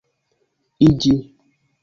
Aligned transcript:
iĝi 0.87 1.13